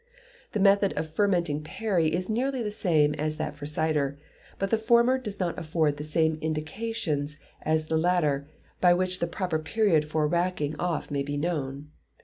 The 0.53 0.59
method 0.59 0.93
of 0.93 1.11
fermenting 1.13 1.61
perry 1.61 2.07
is 2.11 2.27
nearly 2.27 2.63
the 2.63 2.71
same 2.71 3.13
as 3.19 3.37
that 3.37 3.55
for 3.55 3.67
cider; 3.67 4.17
but 4.57 4.71
the 4.71 4.77
former 4.79 5.19
does 5.19 5.39
not 5.39 5.59
afford 5.59 5.97
the 5.97 6.03
same 6.03 6.39
indications 6.41 7.37
as 7.61 7.85
the 7.85 7.99
latter 7.99 8.47
by 8.79 8.95
which 8.95 9.19
the 9.19 9.27
proper 9.27 9.59
period 9.59 10.03
of 10.05 10.15
racking 10.15 10.75
off 10.79 11.11
may 11.11 11.21
be 11.21 11.37
known. 11.37 11.91